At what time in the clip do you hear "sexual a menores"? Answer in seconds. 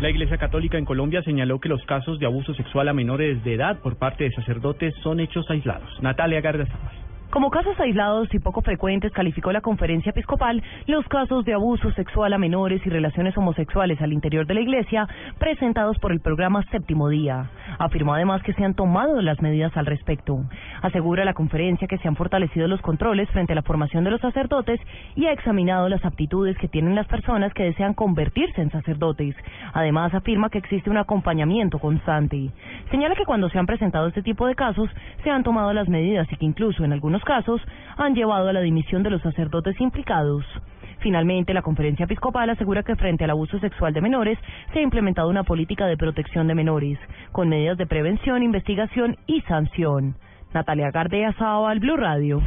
2.54-3.42, 11.92-12.80